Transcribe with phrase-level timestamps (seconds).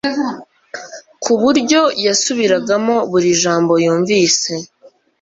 [1.23, 4.51] ku buryo yasubiragamo buri jambo yumvise